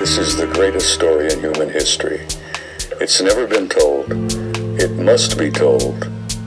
[0.00, 2.26] This is the greatest story in human history.
[3.02, 4.06] It's never been told.
[4.80, 6.04] It must be told.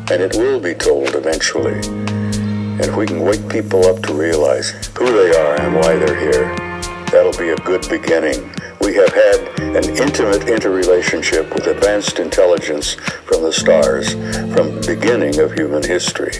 [0.09, 1.79] And it will be told eventually.
[1.85, 6.19] And if we can wake people up to realize who they are and why they're
[6.19, 6.55] here,
[7.11, 8.51] that'll be a good beginning.
[8.81, 12.95] We have had an intimate interrelationship with advanced intelligence
[13.25, 14.13] from the stars
[14.55, 16.37] from the beginning of human history.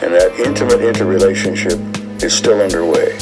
[0.00, 1.78] And that intimate interrelationship
[2.22, 3.18] is still underway.